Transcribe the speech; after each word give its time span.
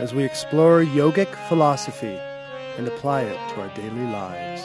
as 0.00 0.14
we 0.14 0.24
explore 0.24 0.82
yogic 0.82 1.28
philosophy 1.46 2.18
and 2.78 2.88
apply 2.88 3.20
it 3.20 3.36
to 3.50 3.60
our 3.60 3.68
daily 3.76 4.06
lives. 4.06 4.62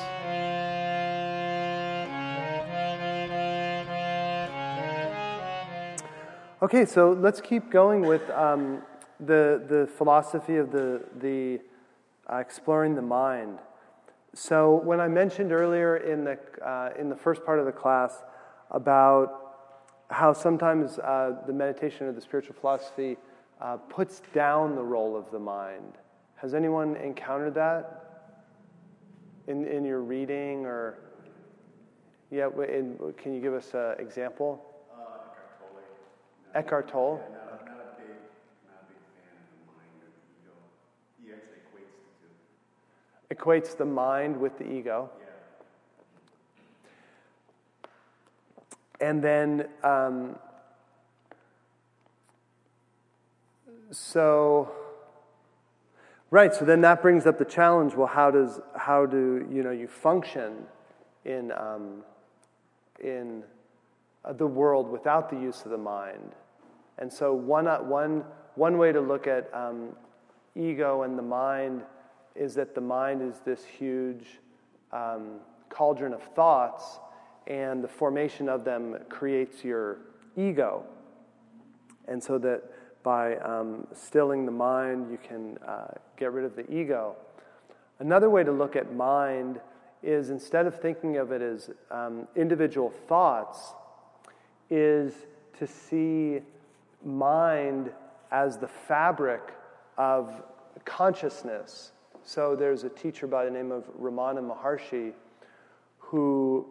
Okay, 6.61 6.85
so 6.85 7.11
let's 7.11 7.41
keep 7.41 7.69
going 7.69 8.07
with 8.07 8.29
um, 8.29 8.81
the, 9.19 9.61
the 9.67 9.89
philosophy 9.97 10.55
of 10.55 10.71
the, 10.71 11.03
the 11.19 11.59
uh, 12.31 12.37
exploring 12.37 12.95
the 12.95 13.01
mind. 13.01 13.59
So, 14.33 14.75
when 14.85 15.01
I 15.01 15.09
mentioned 15.09 15.51
earlier 15.51 15.97
in 15.97 16.23
the, 16.23 16.39
uh, 16.65 16.91
in 16.97 17.09
the 17.09 17.15
first 17.15 17.45
part 17.45 17.59
of 17.59 17.65
the 17.65 17.73
class 17.73 18.23
about 18.71 19.41
how 20.09 20.31
sometimes 20.31 20.97
uh, 20.97 21.41
the 21.45 21.51
meditation 21.51 22.07
or 22.07 22.13
the 22.13 22.21
spiritual 22.21 22.55
philosophy 22.57 23.17
uh, 23.61 23.77
puts 23.77 24.21
down 24.33 24.75
the 24.75 24.83
role 24.83 25.15
of 25.15 25.31
the 25.31 25.39
mind. 25.39 25.93
Has 26.35 26.53
anyone 26.53 26.95
encountered 26.97 27.55
that 27.55 28.33
in, 29.47 29.65
in 29.65 29.85
your 29.85 30.01
reading 30.01 30.65
or? 30.65 30.97
Yeah, 32.31 32.49
in, 32.67 32.97
can 33.17 33.33
you 33.33 33.39
give 33.39 33.53
us 33.53 33.73
an 33.73 33.95
example? 33.99 34.61
Uh, 34.93 36.59
Eckhart 36.59 36.87
Tolle. 36.89 37.21
Yeah, 37.21 37.35
not, 37.35 37.65
not, 37.65 37.75
a 37.75 38.01
big, 38.01 38.17
not 38.67 38.81
a 38.81 38.87
big 38.89 38.97
fan 39.15 39.35
of 39.39 39.47
the 39.51 39.71
mind 39.71 39.95
or 40.01 40.09
the 40.11 40.23
ego. 40.41 40.55
He 41.23 41.31
actually 41.31 41.61
equates 41.63 41.95
the. 43.29 43.35
Equates 43.35 43.77
the 43.77 43.85
mind 43.85 44.37
with 44.37 44.57
the 44.57 44.65
ego. 44.69 45.09
Yeah. 48.99 49.07
And 49.07 49.23
then, 49.23 49.67
um, 49.83 50.35
so, 53.95 54.71
right, 56.29 56.53
so 56.53 56.65
then 56.65 56.81
that 56.81 57.01
brings 57.01 57.25
up 57.25 57.37
the 57.37 57.45
challenge 57.45 57.95
well, 57.95 58.07
how, 58.07 58.29
does, 58.29 58.59
how 58.75 59.05
do 59.05 59.47
you, 59.51 59.63
know, 59.63 59.71
you 59.71 59.87
function 59.87 60.65
in, 61.23 61.51
um, 61.53 62.03
in 63.03 63.43
uh, 64.23 64.33
the 64.33 64.47
world 64.47 64.89
without 64.89 65.29
the 65.29 65.37
use 65.37 65.63
of 65.63 65.71
the 65.71 65.77
mind? 65.77 66.33
And 66.97 67.11
so, 67.11 67.33
one, 67.33 67.67
uh, 67.67 67.79
one, 67.79 68.23
one 68.55 68.77
way 68.77 68.91
to 68.91 69.01
look 69.01 69.27
at 69.27 69.49
um, 69.53 69.89
ego 70.55 71.03
and 71.03 71.17
the 71.17 71.23
mind 71.23 71.83
is 72.35 72.53
that 72.55 72.75
the 72.75 72.81
mind 72.81 73.21
is 73.21 73.39
this 73.45 73.63
huge 73.63 74.39
um, 74.91 75.39
cauldron 75.69 76.13
of 76.13 76.23
thoughts, 76.35 76.99
and 77.47 77.83
the 77.83 77.87
formation 77.87 78.49
of 78.49 78.65
them 78.65 78.97
creates 79.09 79.63
your 79.63 79.99
ego. 80.35 80.83
And 82.07 82.21
so 82.21 82.37
that 82.39 82.63
by 83.05 83.35
um, 83.37 83.85
stilling 83.93 84.47
the 84.47 84.51
mind, 84.51 85.11
you 85.11 85.19
can 85.21 85.59
uh, 85.65 85.89
get 86.17 86.31
rid 86.31 86.43
of 86.43 86.55
the 86.55 86.69
ego. 86.73 87.15
Another 87.99 88.31
way 88.31 88.43
to 88.43 88.51
look 88.51 88.75
at 88.75 88.93
mind 88.95 89.61
is 90.01 90.31
instead 90.31 90.65
of 90.65 90.81
thinking 90.81 91.17
of 91.17 91.31
it 91.31 91.41
as 91.41 91.69
um, 91.91 92.27
individual 92.35 92.89
thoughts, 93.07 93.73
is 94.71 95.13
to 95.59 95.67
see 95.67 96.39
mind 97.05 97.91
as 98.31 98.57
the 98.57 98.67
fabric 98.67 99.53
of 99.99 100.41
consciousness. 100.83 101.91
So 102.23 102.55
there's 102.55 102.83
a 102.83 102.89
teacher 102.89 103.27
by 103.27 103.45
the 103.45 103.51
name 103.51 103.71
of 103.71 103.83
Ramana 104.01 104.41
Maharshi 104.41 105.13
who 105.99 106.65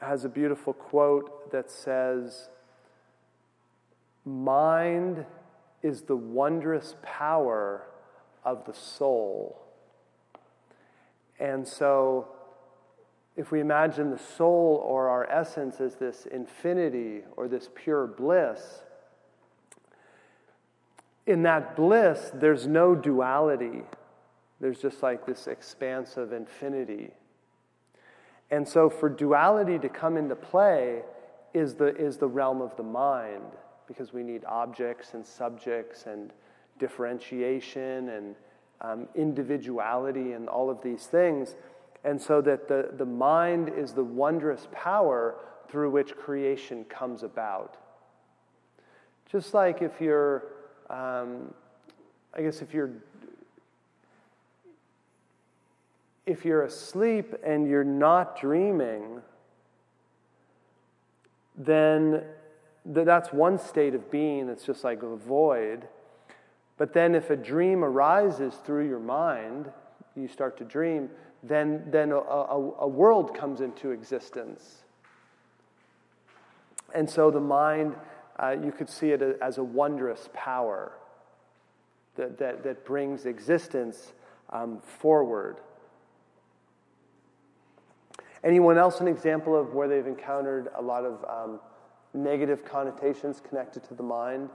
has 0.00 0.24
a 0.24 0.28
beautiful 0.28 0.72
quote 0.72 1.50
that 1.50 1.68
says, 1.68 2.48
Mind 4.24 5.26
is 5.82 6.02
the 6.02 6.16
wondrous 6.16 6.94
power 7.02 7.86
of 8.44 8.64
the 8.64 8.74
soul. 8.74 9.60
And 11.38 11.66
so, 11.66 12.28
if 13.36 13.50
we 13.50 13.60
imagine 13.60 14.10
the 14.10 14.18
soul 14.18 14.82
or 14.84 15.08
our 15.08 15.28
essence 15.30 15.80
as 15.80 15.94
this 15.94 16.26
infinity 16.26 17.22
or 17.36 17.48
this 17.48 17.70
pure 17.74 18.06
bliss, 18.06 18.82
in 21.26 21.42
that 21.42 21.76
bliss, 21.76 22.30
there's 22.34 22.66
no 22.66 22.94
duality. 22.94 23.82
There's 24.60 24.80
just 24.80 25.02
like 25.02 25.26
this 25.26 25.46
expanse 25.46 26.16
of 26.16 26.32
infinity. 26.32 27.12
And 28.50 28.68
so, 28.68 28.90
for 28.90 29.08
duality 29.08 29.78
to 29.78 29.88
come 29.88 30.16
into 30.16 30.34
play 30.34 31.02
is 31.54 31.74
the, 31.74 31.96
is 31.96 32.18
the 32.18 32.26
realm 32.26 32.60
of 32.60 32.76
the 32.76 32.82
mind, 32.82 33.52
because 33.90 34.12
we 34.12 34.22
need 34.22 34.44
objects 34.44 35.14
and 35.14 35.26
subjects 35.26 36.06
and 36.06 36.32
differentiation 36.78 38.08
and 38.10 38.36
um, 38.82 39.08
individuality 39.16 40.30
and 40.32 40.48
all 40.48 40.70
of 40.70 40.80
these 40.80 41.06
things. 41.06 41.56
And 42.04 42.22
so, 42.22 42.40
that 42.42 42.68
the, 42.68 42.90
the 42.96 43.04
mind 43.04 43.72
is 43.76 43.92
the 43.92 44.04
wondrous 44.04 44.68
power 44.70 45.34
through 45.68 45.90
which 45.90 46.16
creation 46.16 46.84
comes 46.84 47.24
about. 47.24 47.78
Just 49.30 49.54
like 49.54 49.82
if 49.82 50.00
you're, 50.00 50.44
um, 50.88 51.52
I 52.32 52.42
guess, 52.42 52.62
if 52.62 52.72
you're 52.72 52.92
if 56.26 56.44
you're 56.44 56.62
asleep 56.62 57.34
and 57.44 57.68
you're 57.68 57.82
not 57.82 58.40
dreaming, 58.40 59.20
then 61.58 62.22
that's 62.84 63.32
one 63.32 63.58
state 63.58 63.94
of 63.94 64.10
being 64.10 64.46
that's 64.46 64.64
just 64.64 64.84
like 64.84 65.02
a 65.02 65.16
void. 65.16 65.86
But 66.76 66.92
then 66.92 67.14
if 67.14 67.30
a 67.30 67.36
dream 67.36 67.84
arises 67.84 68.54
through 68.64 68.88
your 68.88 69.00
mind, 69.00 69.70
you 70.16 70.28
start 70.28 70.56
to 70.58 70.64
dream, 70.64 71.10
then, 71.42 71.84
then 71.90 72.12
a, 72.12 72.16
a, 72.16 72.72
a 72.80 72.88
world 72.88 73.36
comes 73.36 73.60
into 73.60 73.90
existence. 73.90 74.84
And 76.94 77.08
so 77.08 77.30
the 77.30 77.40
mind, 77.40 77.96
uh, 78.38 78.56
you 78.62 78.72
could 78.72 78.88
see 78.88 79.10
it 79.10 79.22
as 79.42 79.58
a 79.58 79.64
wondrous 79.64 80.28
power 80.32 80.92
that, 82.16 82.38
that, 82.38 82.62
that 82.64 82.84
brings 82.84 83.26
existence 83.26 84.12
um, 84.50 84.80
forward. 84.80 85.58
Anyone 88.42 88.78
else 88.78 89.00
an 89.00 89.08
example 89.08 89.58
of 89.58 89.74
where 89.74 89.86
they've 89.86 90.06
encountered 90.06 90.68
a 90.74 90.82
lot 90.82 91.04
of 91.04 91.24
um, 91.28 91.60
negative 92.14 92.64
connotations 92.64 93.40
connected 93.46 93.84
to 93.84 93.94
the 93.94 94.02
mind? 94.02 94.50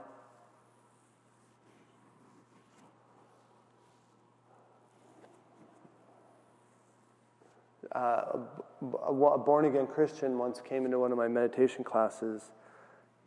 Uh, 7.94 8.40
a, 8.82 9.12
a 9.12 9.38
born 9.38 9.64
again 9.64 9.86
Christian 9.86 10.36
once 10.38 10.60
came 10.60 10.84
into 10.84 10.98
one 10.98 11.12
of 11.12 11.18
my 11.18 11.28
meditation 11.28 11.82
classes 11.82 12.50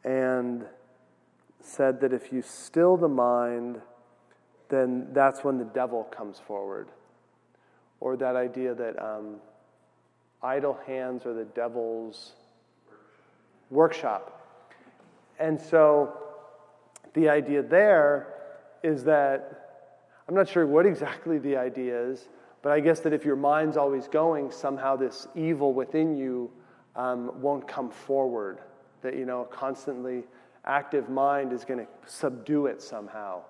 and 0.03 0.65
said 1.61 1.99
that 2.01 2.13
if 2.13 2.31
you 2.31 2.41
still 2.41 2.95
the 2.95 3.07
mind, 3.07 3.81
then 4.69 5.07
that's 5.11 5.43
when 5.43 5.57
the 5.57 5.65
devil 5.65 6.03
comes 6.03 6.39
forward. 6.39 6.89
Or 7.99 8.15
that 8.17 8.35
idea 8.35 8.75
that 8.75 9.03
um, 9.03 9.37
idle 10.41 10.77
hands 10.85 11.25
are 11.25 11.33
the 11.33 11.45
devil's 11.45 12.33
workshop. 13.69 14.35
And 15.39 15.59
so 15.59 16.17
the 17.13 17.29
idea 17.29 17.63
there 17.63 18.33
is 18.83 19.03
that 19.05 19.59
I'm 20.27 20.35
not 20.35 20.47
sure 20.47 20.67
what 20.67 20.85
exactly 20.85 21.39
the 21.39 21.57
idea 21.57 22.09
is, 22.09 22.29
but 22.61 22.71
I 22.71 22.79
guess 22.81 22.99
that 23.01 23.13
if 23.13 23.25
your 23.25 23.35
mind's 23.35 23.77
always 23.77 24.07
going, 24.07 24.51
somehow 24.51 24.95
this 24.95 25.27
evil 25.33 25.73
within 25.73 26.15
you 26.15 26.51
um, 26.95 27.41
won't 27.41 27.67
come 27.67 27.89
forward. 27.89 28.59
That, 29.01 29.15
you 29.15 29.25
know, 29.25 29.41
a 29.41 29.45
constantly 29.45 30.23
active 30.65 31.09
mind 31.09 31.53
is 31.53 31.63
going 31.63 31.79
to 31.79 31.87
subdue 32.05 32.65
it 32.65 32.81
somehow, 32.81 33.41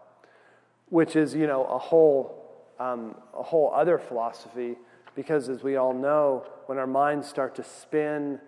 which 0.89 1.15
is, 1.15 1.33
you 1.33 1.47
know, 1.47 1.65
a 1.65 1.77
whole, 1.77 2.63
um, 2.79 3.15
a 3.37 3.43
whole 3.43 3.73
other 3.73 3.97
philosophy 3.97 4.75
because, 5.15 5.49
as 5.49 5.63
we 5.63 5.75
all 5.75 5.93
know, 5.93 6.45
when 6.67 6.77
our 6.77 6.87
minds 6.87 7.27
start 7.27 7.55
to 7.55 7.63
spin 7.63 8.39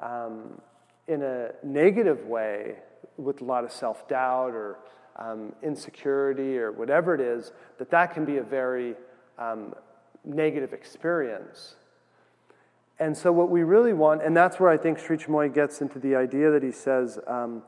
um, 0.00 0.60
in 1.08 1.22
a 1.22 1.50
negative 1.62 2.26
way 2.26 2.76
with 3.16 3.40
a 3.40 3.44
lot 3.44 3.64
of 3.64 3.72
self 3.72 4.08
doubt 4.08 4.54
or 4.54 4.78
um, 5.16 5.54
insecurity 5.62 6.58
or 6.58 6.72
whatever 6.72 7.14
it 7.14 7.20
is, 7.20 7.52
that 7.78 7.90
that 7.90 8.12
can 8.12 8.24
be 8.24 8.36
a 8.38 8.42
very 8.42 8.94
um, 9.38 9.74
negative 10.24 10.72
experience. 10.72 11.76
And 12.98 13.16
so, 13.16 13.30
what 13.30 13.50
we 13.50 13.62
really 13.62 13.92
want, 13.92 14.22
and 14.22 14.36
that's 14.36 14.58
where 14.58 14.70
I 14.70 14.76
think 14.76 14.98
Sri 14.98 15.18
Chinmoy 15.18 15.52
gets 15.54 15.80
into 15.80 15.98
the 15.98 16.16
idea 16.16 16.50
that 16.50 16.62
he 16.62 16.72
says, 16.72 17.18
um, 17.26 17.62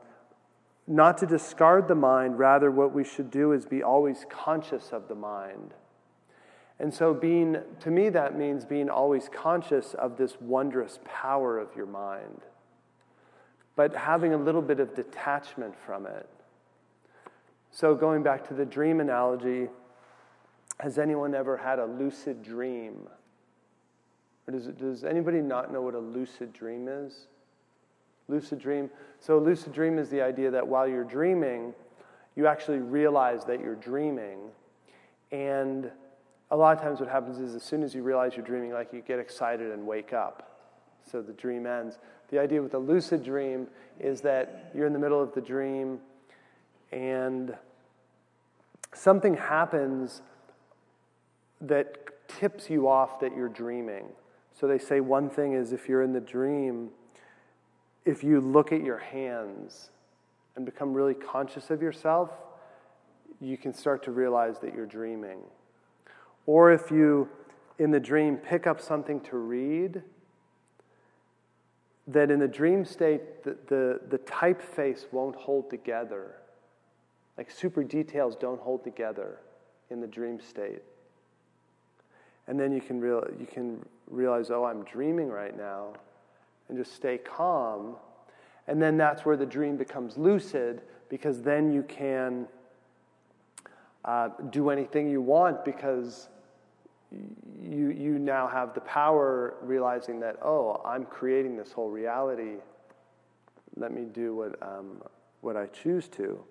not 0.87 1.19
to 1.19 1.27
discard 1.27 1.87
the 1.87 1.95
mind, 1.95 2.39
rather, 2.39 2.71
what 2.71 2.93
we 2.93 3.03
should 3.03 3.29
do 3.29 3.51
is 3.51 3.65
be 3.65 3.83
always 3.83 4.25
conscious 4.27 4.89
of 4.91 5.07
the 5.07 5.13
mind. 5.13 5.75
And 6.79 6.91
so, 6.91 7.13
being, 7.13 7.57
to 7.81 7.91
me, 7.91 8.09
that 8.09 8.37
means 8.37 8.65
being 8.65 8.89
always 8.89 9.29
conscious 9.31 9.93
of 9.93 10.17
this 10.17 10.37
wondrous 10.41 10.99
power 11.05 11.59
of 11.59 11.75
your 11.75 11.85
mind, 11.85 12.41
but 13.79 13.95
having 13.95 14.33
a 14.33 14.37
little 14.37 14.61
bit 14.61 14.81
of 14.81 14.93
detachment 14.93 15.73
from 15.85 16.05
it. 16.05 16.27
So, 17.71 17.95
going 17.95 18.23
back 18.23 18.45
to 18.49 18.53
the 18.53 18.65
dream 18.65 18.99
analogy, 18.99 19.69
has 20.81 20.97
anyone 20.97 21.33
ever 21.33 21.55
had 21.55 21.79
a 21.79 21.85
lucid 21.85 22.43
dream? 22.43 23.07
Or 24.45 24.51
does, 24.51 24.65
does 24.65 25.05
anybody 25.05 25.39
not 25.39 25.71
know 25.71 25.81
what 25.81 25.93
a 25.93 25.99
lucid 25.99 26.51
dream 26.51 26.89
is? 26.89 27.27
Lucid 28.27 28.59
dream. 28.59 28.89
So, 29.21 29.37
a 29.37 29.39
lucid 29.39 29.71
dream 29.71 29.97
is 29.97 30.09
the 30.09 30.23
idea 30.23 30.51
that 30.51 30.67
while 30.67 30.85
you're 30.85 31.05
dreaming, 31.05 31.73
you 32.35 32.47
actually 32.47 32.79
realize 32.79 33.45
that 33.45 33.61
you're 33.61 33.75
dreaming. 33.75 34.39
And 35.31 35.89
a 36.51 36.57
lot 36.57 36.75
of 36.75 36.83
times, 36.83 36.99
what 36.99 37.07
happens 37.07 37.39
is 37.39 37.55
as 37.55 37.63
soon 37.63 37.83
as 37.83 37.95
you 37.95 38.03
realize 38.03 38.35
you're 38.35 38.45
dreaming, 38.45 38.73
like 38.73 38.91
you 38.91 38.99
get 38.99 39.19
excited 39.19 39.71
and 39.71 39.87
wake 39.87 40.11
up. 40.11 40.58
So 41.11 41.21
the 41.21 41.33
dream 41.33 41.65
ends. 41.65 41.97
The 42.29 42.39
idea 42.39 42.61
with 42.61 42.73
a 42.73 42.79
lucid 42.79 43.23
dream 43.23 43.67
is 43.99 44.21
that 44.21 44.71
you're 44.75 44.87
in 44.87 44.93
the 44.93 44.99
middle 44.99 45.21
of 45.21 45.33
the 45.33 45.41
dream 45.41 45.99
and 46.91 47.55
something 48.93 49.35
happens 49.35 50.21
that 51.61 52.27
tips 52.27 52.69
you 52.69 52.87
off 52.87 53.19
that 53.19 53.35
you're 53.35 53.49
dreaming. 53.49 54.05
So 54.59 54.67
they 54.67 54.77
say 54.77 54.99
one 54.99 55.29
thing 55.29 55.53
is 55.53 55.71
if 55.71 55.87
you're 55.87 56.03
in 56.03 56.13
the 56.13 56.19
dream, 56.19 56.89
if 58.05 58.23
you 58.23 58.41
look 58.41 58.71
at 58.71 58.83
your 58.83 58.97
hands 58.97 59.89
and 60.55 60.65
become 60.65 60.93
really 60.93 61.13
conscious 61.13 61.69
of 61.69 61.81
yourself, 61.81 62.31
you 63.39 63.57
can 63.57 63.73
start 63.73 64.03
to 64.03 64.11
realize 64.11 64.59
that 64.59 64.73
you're 64.73 64.85
dreaming. 64.85 65.39
Or 66.45 66.71
if 66.71 66.91
you, 66.91 67.29
in 67.77 67.91
the 67.91 67.99
dream, 67.99 68.37
pick 68.37 68.67
up 68.67 68.81
something 68.81 69.21
to 69.21 69.37
read, 69.37 70.01
that 72.09 72.31
in 72.31 72.39
the 72.39 72.47
dream 72.47 72.85
state, 72.85 73.43
the, 73.43 73.55
the, 73.67 74.01
the 74.09 74.17
typeface 74.19 75.05
won't 75.11 75.35
hold 75.35 75.69
together. 75.69 76.35
Like 77.37 77.51
super 77.51 77.83
details 77.83 78.35
don't 78.35 78.59
hold 78.59 78.83
together 78.83 79.39
in 79.89 80.01
the 80.01 80.07
dream 80.07 80.39
state. 80.39 80.81
And 82.47 82.59
then 82.59 82.71
you 82.71 82.81
can, 82.81 82.99
real, 82.99 83.23
you 83.39 83.45
can 83.45 83.85
realize, 84.09 84.49
oh, 84.49 84.65
I'm 84.65 84.83
dreaming 84.83 85.29
right 85.29 85.55
now, 85.55 85.93
and 86.67 86.77
just 86.77 86.95
stay 86.95 87.19
calm. 87.19 87.95
And 88.67 88.81
then 88.81 88.97
that's 88.97 89.23
where 89.23 89.37
the 89.37 89.45
dream 89.45 89.77
becomes 89.77 90.17
lucid, 90.17 90.81
because 91.09 91.41
then 91.43 91.71
you 91.71 91.83
can 91.83 92.47
uh, 94.03 94.29
do 94.49 94.69
anything 94.69 95.09
you 95.09 95.21
want 95.21 95.63
because 95.63 96.29
you, 97.11 97.89
you 97.89 98.19
now 98.19 98.47
have 98.47 98.73
the 98.73 98.81
power 98.81 99.55
realizing 99.61 100.19
that, 100.19 100.37
oh, 100.43 100.81
I'm 100.85 101.05
creating 101.05 101.57
this 101.57 101.71
whole 101.71 101.89
reality. 101.89 102.57
Let 103.75 103.93
me 103.93 104.03
do 104.03 104.35
what, 104.35 104.61
um, 104.61 105.01
what 105.41 105.57
I 105.57 105.67
choose 105.67 106.07
to. 106.09 106.43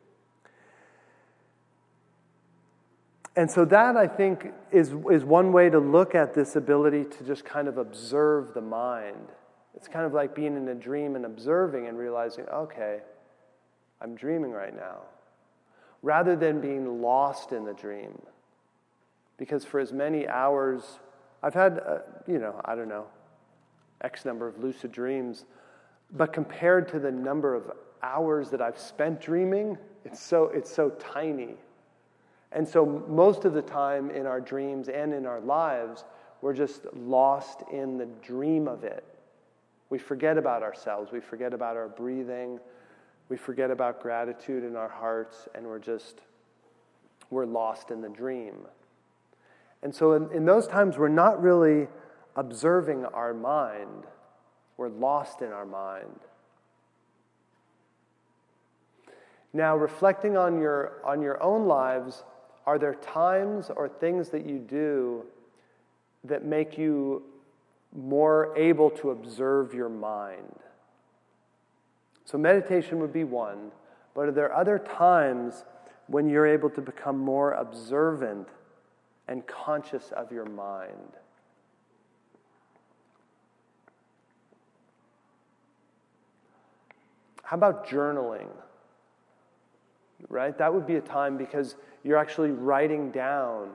And 3.37 3.49
so, 3.49 3.64
that 3.66 3.96
I 3.96 4.08
think 4.08 4.52
is, 4.72 4.93
is 5.12 5.25
one 5.25 5.52
way 5.52 5.70
to 5.70 5.78
look 5.78 6.16
at 6.16 6.34
this 6.34 6.56
ability 6.56 7.04
to 7.04 7.25
just 7.25 7.44
kind 7.44 7.69
of 7.69 7.78
observe 7.78 8.52
the 8.52 8.61
mind. 8.61 9.28
It's 9.76 9.87
kind 9.87 10.04
of 10.04 10.12
like 10.12 10.34
being 10.34 10.56
in 10.56 10.66
a 10.66 10.75
dream 10.75 11.14
and 11.14 11.25
observing 11.25 11.87
and 11.87 11.96
realizing, 11.96 12.46
okay, 12.49 12.99
I'm 14.00 14.16
dreaming 14.16 14.50
right 14.50 14.75
now. 14.75 15.02
Rather 16.02 16.34
than 16.34 16.61
being 16.61 17.00
lost 17.00 17.52
in 17.52 17.64
the 17.64 17.75
dream. 17.75 18.20
Because 19.38 19.64
for 19.64 19.81
as 19.81 19.93
many 19.93 20.29
hours, 20.29 20.99
I've 21.43 21.55
had, 21.55 21.81
uh, 21.87 21.99
you 22.26 22.38
know, 22.38 22.61
I 22.64 22.75
don't 22.75 22.88
know, 22.88 23.06
X 24.02 24.25
number 24.25 24.46
of 24.46 24.58
lucid 24.62 24.93
dreams, 24.93 25.44
but 26.12 26.32
compared 26.32 26.88
to 26.88 26.99
the 26.99 27.11
number 27.11 27.55
of 27.55 27.70
hours 28.02 28.50
that 28.50 28.61
I've 28.61 28.79
spent 28.79 29.20
dreaming, 29.20 29.79
it's 30.05 30.20
so, 30.20 30.44
it's 30.46 30.70
so 30.70 30.90
tiny. 30.90 31.55
And 32.52 32.67
so, 32.67 33.05
most 33.08 33.44
of 33.44 33.52
the 33.52 33.62
time 33.62 34.11
in 34.11 34.26
our 34.26 34.40
dreams 34.40 34.88
and 34.88 35.12
in 35.12 35.26
our 35.26 35.40
lives, 35.40 36.05
we're 36.40 36.55
just 36.55 36.87
lost 36.94 37.62
in 37.73 37.99
the 37.99 38.06
dream 38.23 38.69
of 38.69 38.85
it. 38.85 39.05
We 39.90 39.99
forget 39.99 40.38
about 40.38 40.62
ourselves, 40.62 41.12
we 41.12 41.20
forget 41.20 41.52
about 41.52 41.76
our 41.76 41.88
breathing, 41.88 42.58
we 43.29 43.37
forget 43.37 43.70
about 43.70 44.00
gratitude 44.00 44.64
in 44.64 44.76
our 44.76 44.88
hearts, 44.88 45.49
and 45.55 45.67
we're 45.67 45.79
just, 45.79 46.20
we're 47.31 47.46
lost 47.46 47.90
in 47.90 48.00
the 48.00 48.08
dream. 48.08 48.55
And 49.82 49.94
so, 49.94 50.12
in, 50.12 50.30
in 50.32 50.44
those 50.44 50.66
times, 50.66 50.98
we're 50.98 51.08
not 51.08 51.40
really 51.42 51.88
observing 52.36 53.04
our 53.06 53.32
mind, 53.34 54.06
we're 54.76 54.88
lost 54.88 55.42
in 55.42 55.52
our 55.52 55.66
mind. 55.66 56.20
Now, 59.52 59.76
reflecting 59.76 60.36
on 60.36 60.60
your, 60.60 61.00
on 61.04 61.22
your 61.22 61.42
own 61.42 61.66
lives, 61.66 62.22
are 62.66 62.78
there 62.78 62.94
times 62.94 63.70
or 63.75 63.88
things 63.88 64.28
that 64.30 64.44
you 64.44 64.58
do 64.58 65.25
that 66.25 66.44
make 66.44 66.76
you 66.76 67.22
more 67.96 68.52
able 68.56 68.90
to 68.90 69.10
observe 69.10 69.72
your 69.72 69.88
mind? 69.88 70.58
So, 72.25 72.36
meditation 72.36 72.98
would 73.00 73.12
be 73.12 73.25
one, 73.25 73.70
but 74.14 74.28
are 74.28 74.32
there 74.32 74.54
other 74.54 74.78
times 74.78 75.64
when 76.08 76.28
you're 76.28 76.46
able 76.46 76.70
to 76.70 76.80
become 76.80 77.19
more 77.19 77.52
observant 77.52 78.48
and 79.28 79.46
conscious 79.46 80.10
of 80.16 80.32
your 80.32 80.46
mind? 80.46 81.12
How 87.44 87.56
about 87.56 87.86
journaling? 87.86 88.48
Right? 90.28 90.56
That 90.58 90.75
would 90.75 90.86
be 90.86 90.96
a 90.96 91.00
time 91.00 91.36
because 91.36 91.76
you're 92.02 92.19
actually 92.19 92.50
writing 92.50 93.10
down 93.10 93.70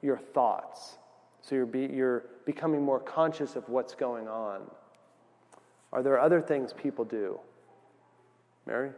your 0.00 0.18
thoughts. 0.18 0.98
So 1.40 1.54
you're, 1.54 1.66
be, 1.66 1.90
you're 1.92 2.24
becoming 2.46 2.82
more 2.82 3.00
conscious 3.00 3.56
of 3.56 3.68
what's 3.68 3.94
going 3.94 4.28
on. 4.28 4.62
Are 5.92 6.02
there 6.02 6.18
other 6.18 6.40
things 6.40 6.72
people 6.72 7.04
do? 7.04 7.38
Mary? 8.64 8.90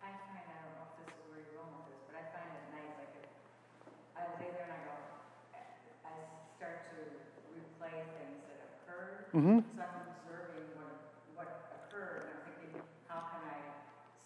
I 0.00 0.06
find, 0.06 0.14
I 0.32 0.56
don't 0.62 0.72
know 0.78 0.86
if 0.88 1.04
this 1.04 1.12
is 1.12 1.20
where 1.28 1.42
you're 1.42 1.58
going 1.60 1.74
with 1.76 1.90
this, 1.90 2.00
but 2.06 2.16
I 2.16 2.24
find 2.32 2.48
it 2.54 2.64
nice, 2.72 2.94
like 2.96 3.12
if 3.20 3.26
I 4.16 4.24
lay 4.40 4.48
there 4.54 4.64
and 4.64 4.72
I 4.72 4.80
go, 4.86 4.96
I 6.06 6.14
start 6.56 6.88
to 6.94 7.02
replay 7.52 7.98
things 8.16 8.40
that 8.48 8.64
occurred. 8.64 9.15
Mm-hmm. 9.34 9.58
So 9.58 9.82
I'm 9.82 10.06
observing 10.16 10.66
what, 10.78 10.94
what 11.34 11.48
occurred, 11.86 12.30
and 12.30 12.38
I'm 12.38 12.42
thinking, 12.46 12.80
how 13.08 13.26
can 13.32 13.42
I 13.46 13.58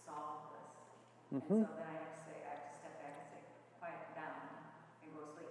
solve 0.04 0.52
this? 0.52 1.40
Mm-hmm. 1.40 1.60
And 1.60 1.66
so 1.66 1.74
then 1.78 1.88
I 1.88 1.96
have 1.98 2.12
to 2.14 2.20
say, 2.28 2.36
I 2.44 2.52
have 2.54 2.64
to 2.66 2.72
step 2.78 2.94
back 3.00 3.14
and 3.20 3.26
say, 3.32 3.42
quiet 3.80 4.02
down 4.14 4.38
and 5.02 5.10
go 5.16 5.22
sleep. 5.34 5.50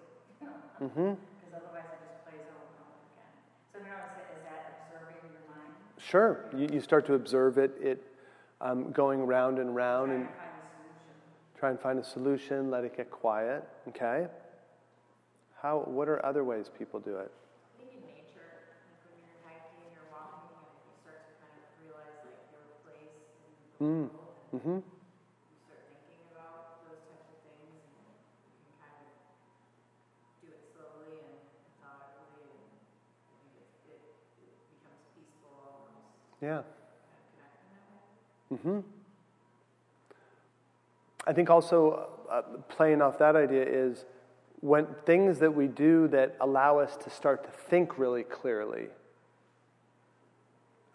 Mm-hmm. 0.80 1.14
Because 1.40 1.54
otherwise 1.60 1.88
it 1.92 2.00
just 2.08 2.20
plays 2.24 2.46
over 2.46 2.68
and 2.72 2.80
over 2.84 3.04
again. 3.16 3.34
So 3.74 3.76
you 3.82 3.90
know, 3.90 4.00
is 4.32 4.42
that 4.48 4.86
observing 4.88 5.20
your 5.34 5.44
mind? 5.52 5.74
Sure. 6.00 6.46
You, 6.56 6.68
you 6.76 6.82
start 6.82 7.04
to 7.08 7.16
observe 7.16 7.58
it, 7.58 7.76
it 7.82 8.00
um, 8.62 8.92
going 8.92 9.20
round 9.26 9.58
and 9.60 9.76
round, 9.76 10.12
and 10.12 10.28
Trying 10.28 10.36
find 10.36 10.60
a 10.60 10.64
solution. 10.68 11.60
try 11.60 11.70
and 11.72 11.80
find 11.80 11.98
a 12.00 12.04
solution. 12.04 12.72
Let 12.72 12.84
it 12.86 12.96
get 12.96 13.10
quiet. 13.12 13.64
Okay. 13.90 14.28
How? 15.62 15.80
What 15.88 16.08
are 16.08 16.24
other 16.26 16.44
ways 16.44 16.70
people 16.72 17.00
do 17.00 17.18
it? 17.20 17.32
I 17.32 17.84
think 17.84 17.92
in 18.00 18.04
nature, 18.08 18.48
like 18.84 19.00
when 19.08 19.16
you're 19.20 19.40
hiking 19.48 19.92
or 19.96 20.08
walking, 20.12 20.56
and 20.60 20.68
you 20.88 20.96
start 21.04 21.24
to 21.24 21.32
kind 21.40 21.56
of 21.56 21.64
realize 21.84 22.16
like 22.24 22.40
your 22.52 22.64
place 22.84 23.16
in 23.44 23.52
the 23.56 23.68
Mm. 23.82 24.10
Mm-hmm. 24.54 24.60
start 24.60 24.84
thinking 25.88 26.20
about 26.36 26.84
those 26.84 27.00
types 27.08 27.32
of 27.32 27.40
things, 27.48 27.80
and 27.80 28.12
you 28.12 28.60
can 28.60 28.76
kind 28.76 29.08
of 29.08 29.16
do 30.44 30.48
it 30.52 30.60
slowly 30.76 31.24
and 31.24 31.40
methodically, 31.80 32.60
and 32.60 33.40
it, 33.56 33.72
it, 33.88 34.04
it 34.44 34.52
becomes 34.68 35.00
peaceful 35.16 35.56
almost, 35.64 36.44
Yeah. 36.44 36.60
kind 36.60 36.68
of 36.68 37.32
connecting 37.40 37.72
that 37.72 37.88
way. 37.96 38.84
Mm-hmm. 38.84 38.84
I 41.26 41.32
think 41.32 41.50
also 41.50 42.10
uh, 42.30 42.42
playing 42.68 43.02
off 43.02 43.18
that 43.20 43.38
idea 43.38 43.64
is 43.64 44.04
when 44.60 44.88
things 45.06 45.40
that 45.40 45.56
we 45.56 45.68
do 45.68 46.10
that 46.10 46.36
allow 46.42 46.80
us 46.80 46.98
to 46.98 47.10
start 47.10 47.46
to 47.46 47.50
think 47.70 47.98
really 47.98 48.24
clearly. 48.24 48.88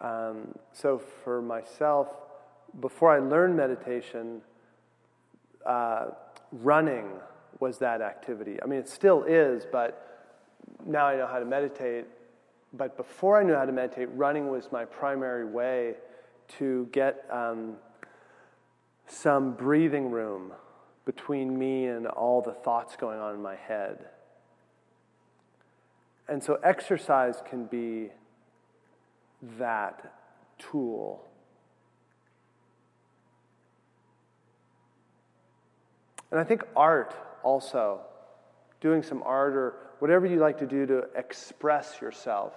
Um, 0.02 0.54
so 0.74 0.98
for 0.98 1.40
myself, 1.40 2.08
before 2.80 3.10
I 3.14 3.18
learned 3.18 3.56
meditation, 3.56 4.40
uh, 5.66 6.06
running 6.52 7.10
was 7.60 7.78
that 7.78 8.00
activity. 8.00 8.58
I 8.62 8.66
mean, 8.66 8.78
it 8.78 8.88
still 8.88 9.24
is, 9.24 9.64
but 9.70 10.32
now 10.84 11.06
I 11.06 11.16
know 11.16 11.26
how 11.26 11.38
to 11.38 11.44
meditate. 11.44 12.06
But 12.72 12.96
before 12.96 13.40
I 13.40 13.44
knew 13.44 13.54
how 13.54 13.64
to 13.64 13.72
meditate, 13.72 14.08
running 14.14 14.48
was 14.48 14.70
my 14.72 14.84
primary 14.84 15.46
way 15.46 15.94
to 16.58 16.88
get 16.92 17.24
um, 17.30 17.74
some 19.06 19.52
breathing 19.52 20.10
room 20.10 20.52
between 21.04 21.58
me 21.58 21.86
and 21.86 22.06
all 22.06 22.40
the 22.42 22.52
thoughts 22.52 22.96
going 22.96 23.18
on 23.18 23.34
in 23.34 23.42
my 23.42 23.56
head. 23.56 24.06
And 26.28 26.42
so, 26.42 26.58
exercise 26.64 27.42
can 27.48 27.66
be 27.66 28.08
that 29.58 30.14
tool. 30.58 31.22
And 36.30 36.40
I 36.40 36.44
think 36.44 36.62
art 36.76 37.14
also, 37.42 38.00
doing 38.80 39.02
some 39.02 39.22
art 39.24 39.54
or 39.54 39.74
whatever 39.98 40.26
you 40.26 40.36
like 40.36 40.58
to 40.58 40.66
do 40.66 40.86
to 40.86 41.04
express 41.16 42.00
yourself. 42.00 42.52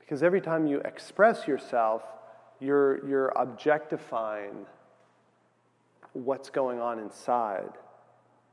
Because 0.00 0.22
every 0.22 0.40
time 0.40 0.66
you 0.66 0.78
express 0.80 1.46
yourself, 1.46 2.02
you're, 2.60 3.06
you're 3.06 3.28
objectifying 3.36 4.66
what's 6.12 6.50
going 6.50 6.80
on 6.80 6.98
inside. 6.98 7.70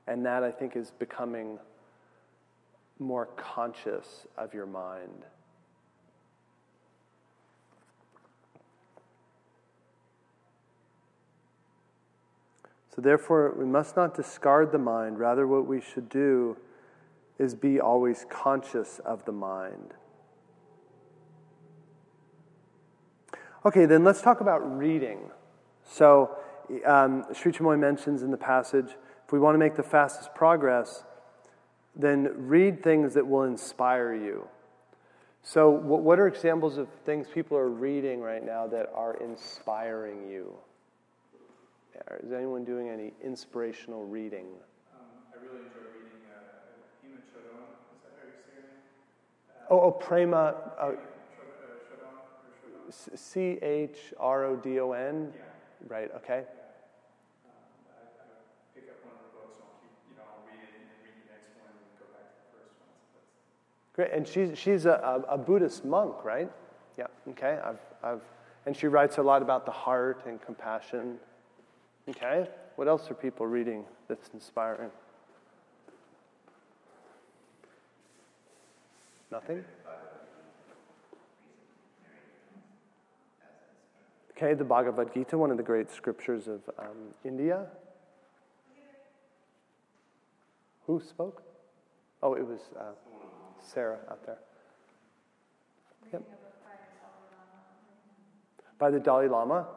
And 0.07 0.25
that, 0.25 0.43
I 0.43 0.51
think, 0.51 0.75
is 0.75 0.91
becoming 0.91 1.59
more 2.99 3.27
conscious 3.37 4.27
of 4.37 4.53
your 4.53 4.65
mind. 4.65 5.25
So, 12.95 13.01
therefore, 13.01 13.55
we 13.57 13.65
must 13.65 13.95
not 13.95 14.15
discard 14.15 14.71
the 14.71 14.77
mind. 14.77 15.17
Rather, 15.19 15.47
what 15.47 15.65
we 15.65 15.79
should 15.79 16.09
do 16.09 16.57
is 17.39 17.55
be 17.55 17.79
always 17.79 18.25
conscious 18.29 18.99
of 18.99 19.25
the 19.25 19.31
mind. 19.31 19.93
Okay, 23.65 23.85
then 23.85 24.03
let's 24.03 24.21
talk 24.21 24.41
about 24.41 24.77
reading. 24.77 25.19
So, 25.83 26.35
um, 26.85 27.25
Sri 27.33 27.51
Chinmoy 27.51 27.79
mentions 27.79 28.23
in 28.23 28.31
the 28.31 28.37
passage 28.37 28.95
if 29.25 29.31
we 29.31 29.39
want 29.39 29.55
to 29.55 29.59
make 29.59 29.75
the 29.75 29.83
fastest 29.83 30.35
progress, 30.35 31.05
then 31.95 32.29
read 32.35 32.83
things 32.83 33.13
that 33.13 33.27
will 33.27 33.43
inspire 33.43 34.13
you. 34.13 34.47
So, 35.43 35.69
what 35.69 36.19
are 36.19 36.27
examples 36.27 36.77
of 36.77 36.89
things 37.05 37.27
people 37.33 37.57
are 37.57 37.69
reading 37.69 38.19
right 38.19 38.45
now 38.45 38.67
that 38.67 38.91
are 38.93 39.15
inspiring 39.15 40.29
you? 40.29 40.53
Is 42.23 42.31
anyone 42.31 42.63
doing 42.63 42.89
any 42.89 43.13
inspirational 43.23 44.05
reading? 44.05 44.45
Um, 44.93 45.01
I 45.33 45.43
really 45.43 45.65
enjoy 45.65 45.89
reading 45.93 46.21
uh, 46.29 46.39
Hema 47.03 47.17
Chodron. 47.31 47.67
Is 47.95 48.01
that 48.03 48.13
how 48.19 48.27
you 48.27 48.33
say 48.45 48.61
name? 48.61 49.69
Oh, 49.69 49.79
oh 49.81 49.91
Prema, 49.91 50.37
uh, 50.37 50.39
uh, 50.39 50.91
Chodron 50.91 50.97
or 51.67 51.79
Chodron? 51.89 53.17
C 53.17 53.57
H 53.61 54.13
R 54.19 54.45
O 54.45 54.55
D 54.55 54.79
O 54.79 54.91
N? 54.91 55.31
Yeah. 55.33 55.41
Right, 55.87 56.11
okay. 56.17 56.33
I, 56.33 56.37
I 56.37 56.45
pick 58.75 58.87
up 58.89 59.01
one 59.03 59.15
of 59.15 59.21
her 59.21 59.33
books 59.33 59.57
and 59.57 59.65
I'll 59.65 59.81
keep, 59.81 59.91
you 60.09 60.15
know, 60.15 60.23
I'll 60.29 60.45
read 60.45 60.61
it 60.61 60.71
and 60.77 60.85
then 60.85 60.99
read 61.01 61.17
the 61.25 61.31
next 61.33 61.57
one 61.57 61.73
and 61.73 61.89
go 61.97 62.05
back 62.13 62.29
to 62.29 62.37
the 62.37 62.53
first 62.53 62.77
one. 62.79 62.93
So 63.09 63.17
that's, 63.17 63.95
Great. 63.97 64.11
And 64.13 64.27
she's, 64.27 64.57
she's 64.57 64.85
a, 64.85 65.25
a, 65.27 65.35
a 65.35 65.37
Buddhist 65.37 65.85
monk, 65.85 66.23
right? 66.23 66.51
Yeah, 66.97 67.07
okay. 67.29 67.59
I've, 67.63 67.81
I've, 68.03 68.21
and 68.65 68.77
she 68.77 68.87
writes 68.87 69.17
a 69.17 69.23
lot 69.23 69.41
about 69.41 69.65
the 69.65 69.71
heart 69.71 70.23
and 70.27 70.39
compassion. 70.41 71.17
Okay. 72.09 72.47
What 72.75 72.87
else 72.87 73.09
are 73.11 73.13
people 73.13 73.45
reading 73.45 73.85
that's 74.07 74.29
inspiring? 74.33 74.89
Nothing? 79.31 79.63
Okay, 84.31 84.55
the 84.55 84.63
Bhagavad 84.63 85.13
Gita, 85.13 85.37
one 85.37 85.51
of 85.51 85.57
the 85.57 85.63
great 85.63 85.91
scriptures 85.91 86.47
of 86.47 86.61
um, 86.79 87.13
India. 87.23 87.67
Who 90.87 90.99
spoke? 90.99 91.43
Oh, 92.23 92.33
it 92.33 92.45
was 92.45 92.59
uh, 92.77 92.93
Sarah 93.61 93.99
out 94.09 94.25
there. 94.25 94.39
Yep. 96.11 96.23
By 98.79 98.89
the 98.89 98.99
Dalai 98.99 99.27
Lama? 99.27 99.67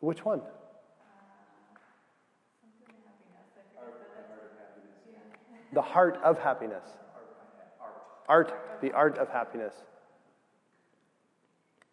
Which 0.00 0.24
one? 0.24 0.40
The 5.72 5.82
Heart 5.82 6.18
of 6.22 6.38
Happiness. 6.38 6.84
Art, 8.28 8.80
the 8.80 8.92
Art 8.92 9.18
of 9.18 9.28
Happiness. 9.28 9.74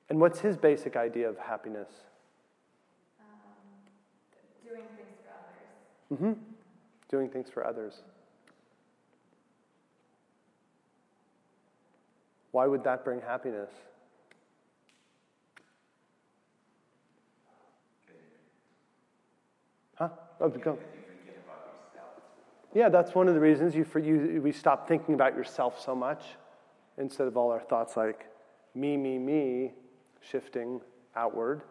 And 0.10 0.20
what's 0.20 0.39
his 0.39 0.58
basic 0.58 0.96
idea 0.96 1.30
of 1.30 1.38
happiness? 1.38 1.89
Doing 4.63 4.84
things 4.96 5.18
for 5.24 5.32
others. 5.32 6.22
Mm-hmm. 6.22 6.42
Doing 7.10 7.30
things 7.30 7.50
for 7.53 7.65
others. 7.65 8.01
Why 12.51 12.68
would 12.68 12.84
that 12.84 13.03
bring 13.03 13.22
happiness? 13.22 13.72
Huh? 19.96 20.10
Oh, 20.39 20.50
go. 20.50 20.77
Yeah, 22.74 22.89
that's 22.89 23.13
one 23.13 23.27
of 23.27 23.36
the 23.36 23.39
reasons 23.39 23.75
you, 23.75 23.84
for 23.84 24.00
you, 24.00 24.42
we 24.42 24.51
stop 24.51 24.88
thinking 24.88 25.13
about 25.13 25.36
yourself 25.36 25.80
so 25.80 25.94
much 25.94 26.24
instead 26.98 27.27
of 27.27 27.38
all 27.38 27.51
our 27.51 27.62
thoughts 27.62 27.96
like 27.96 28.25
me, 28.74 28.98
me, 28.98 29.20
me, 29.20 29.74
shifting 30.22 30.82
outward. 31.15 31.62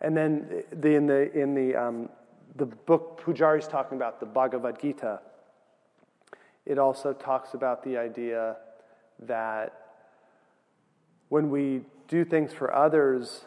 And 0.00 0.16
then 0.16 0.64
the, 0.72 0.94
in 0.94 1.06
the, 1.06 1.30
in 1.38 1.54
the, 1.54 1.76
um, 1.76 2.08
the 2.56 2.64
book 2.64 3.20
Pujari's 3.22 3.68
talking 3.68 3.98
about, 3.98 4.18
the 4.18 4.26
Bhagavad 4.26 4.80
Gita, 4.80 5.20
it 6.64 6.78
also 6.78 7.12
talks 7.12 7.52
about 7.52 7.84
the 7.84 7.98
idea 7.98 8.56
that 9.26 9.74
when 11.28 11.50
we 11.50 11.82
do 12.08 12.24
things 12.24 12.54
for 12.54 12.74
others 12.74 13.44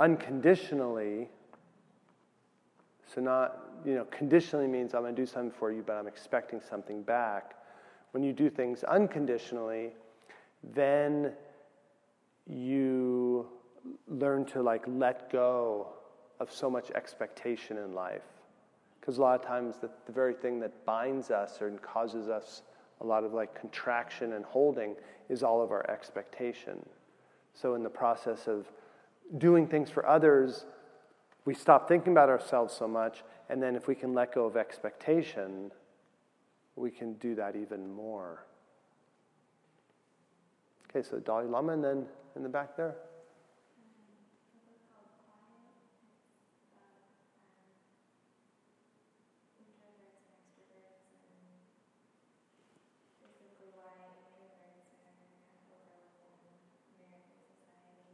unconditionally, 0.00 1.28
so 3.14 3.20
not, 3.20 3.67
you 3.84 3.94
know, 3.94 4.04
conditionally 4.04 4.66
means 4.66 4.94
I'm 4.94 5.02
going 5.02 5.14
to 5.14 5.22
do 5.22 5.26
something 5.26 5.50
for 5.50 5.72
you, 5.72 5.82
but 5.86 5.94
I'm 5.94 6.06
expecting 6.06 6.60
something 6.60 7.02
back. 7.02 7.54
When 8.12 8.22
you 8.22 8.32
do 8.32 8.50
things 8.50 8.84
unconditionally, 8.84 9.90
then 10.74 11.32
you 12.46 13.46
learn 14.08 14.44
to 14.46 14.62
like 14.62 14.84
let 14.86 15.30
go 15.30 15.88
of 16.40 16.52
so 16.52 16.70
much 16.70 16.90
expectation 16.92 17.76
in 17.78 17.94
life. 17.94 18.22
Because 19.00 19.18
a 19.18 19.20
lot 19.20 19.40
of 19.40 19.46
times 19.46 19.76
the, 19.80 19.90
the 20.06 20.12
very 20.12 20.34
thing 20.34 20.60
that 20.60 20.84
binds 20.84 21.30
us 21.30 21.60
and 21.60 21.80
causes 21.80 22.28
us 22.28 22.62
a 23.00 23.04
lot 23.04 23.24
of 23.24 23.32
like 23.32 23.58
contraction 23.58 24.32
and 24.32 24.44
holding 24.44 24.94
is 25.28 25.42
all 25.42 25.62
of 25.62 25.70
our 25.70 25.88
expectation. 25.90 26.78
So 27.54 27.74
in 27.74 27.82
the 27.82 27.90
process 27.90 28.46
of 28.46 28.70
doing 29.38 29.66
things 29.66 29.90
for 29.90 30.06
others, 30.06 30.64
we 31.48 31.54
stop 31.54 31.88
thinking 31.88 32.12
about 32.12 32.28
ourselves 32.28 32.74
so 32.74 32.86
much, 32.86 33.22
and 33.48 33.62
then 33.62 33.74
if 33.74 33.88
we 33.88 33.94
can 33.94 34.12
let 34.12 34.34
go 34.34 34.44
of 34.44 34.54
expectation, 34.54 35.72
we 36.76 36.90
can 36.90 37.14
do 37.14 37.34
that 37.34 37.56
even 37.56 37.90
more. 37.90 38.44
Okay, 40.90 41.02
so 41.02 41.18
Dalai 41.18 41.46
Lama, 41.46 41.72
and 41.72 41.82
then 41.82 42.06
in 42.36 42.42
the 42.42 42.50
back 42.50 42.76
there. 42.76 42.96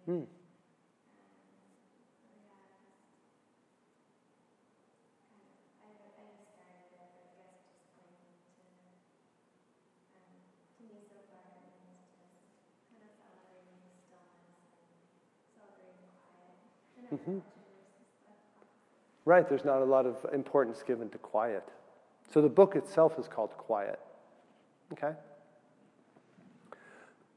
Hmm. 0.07 0.23
Mm-hmm. 17.15 17.39
Right, 19.25 19.49
there's 19.49 19.65
not 19.65 19.81
a 19.81 19.85
lot 19.85 20.05
of 20.05 20.17
importance 20.33 20.83
given 20.87 21.09
to 21.11 21.19
quiet. 21.19 21.65
So 22.33 22.43
the 22.43 22.49
book 22.49 22.75
itself 22.77 23.19
is 23.19 23.29
called 23.29 23.51
Quiet. 23.51 24.01
Okay? 24.93 25.13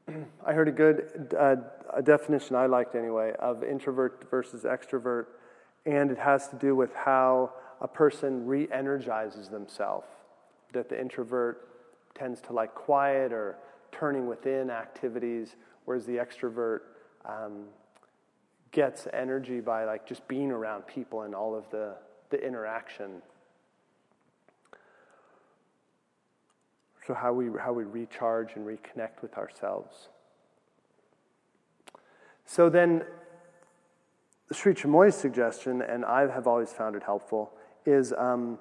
I 0.46 0.52
heard 0.52 0.68
a 0.68 0.72
good 0.72 1.34
uh, 1.38 1.56
a 1.94 2.02
definition 2.02 2.56
I 2.56 2.66
liked 2.66 2.94
anyway 2.94 3.32
of 3.38 3.62
introvert 3.62 4.26
versus 4.30 4.64
extrovert, 4.64 5.26
and 5.86 6.10
it 6.10 6.18
has 6.18 6.48
to 6.48 6.56
do 6.56 6.74
with 6.74 6.94
how 6.94 7.52
a 7.80 7.88
person 7.88 8.46
re 8.46 8.68
energizes 8.72 9.48
themselves. 9.48 10.08
That 10.72 10.88
the 10.88 11.00
introvert 11.00 11.68
tends 12.14 12.40
to 12.42 12.52
like 12.52 12.74
quiet 12.74 13.32
or 13.32 13.56
turning 13.92 14.26
within 14.26 14.70
activities, 14.70 15.56
whereas 15.84 16.04
the 16.04 16.16
extrovert 16.16 16.80
um, 17.24 17.64
gets 18.72 19.06
energy 19.12 19.60
by 19.60 19.84
like 19.84 20.06
just 20.06 20.26
being 20.28 20.50
around 20.50 20.86
people 20.86 21.22
and 21.22 21.34
all 21.34 21.54
of 21.54 21.68
the, 21.70 21.94
the 22.30 22.44
interaction. 22.44 23.22
So 27.06 27.14
how 27.14 27.32
we 27.32 27.48
how 27.58 27.72
we 27.72 27.84
recharge 27.84 28.54
and 28.56 28.66
reconnect 28.66 29.22
with 29.22 29.38
ourselves. 29.38 30.08
So 32.44 32.68
then 32.68 33.04
Sri 34.52 34.74
Chinmoy's 34.74 35.14
suggestion, 35.14 35.82
and 35.82 36.04
I 36.04 36.26
have 36.26 36.46
always 36.46 36.72
found 36.72 36.96
it 36.96 37.02
helpful, 37.02 37.52
is 37.84 38.14
um, 38.16 38.58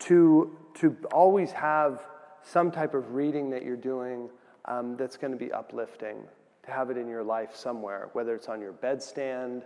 to, 0.00 0.56
to 0.74 0.96
always 1.12 1.52
have 1.52 2.02
some 2.42 2.70
type 2.70 2.94
of 2.94 3.14
reading 3.14 3.50
that 3.50 3.64
you're 3.64 3.76
doing 3.76 4.28
um, 4.66 4.96
that's 4.96 5.16
going 5.16 5.32
to 5.32 5.38
be 5.38 5.50
uplifting, 5.52 6.16
to 6.64 6.70
have 6.70 6.90
it 6.90 6.96
in 6.96 7.08
your 7.08 7.22
life 7.22 7.54
somewhere, 7.54 8.08
whether 8.12 8.34
it's 8.34 8.48
on 8.48 8.60
your 8.60 8.72
bedstand 8.72 9.62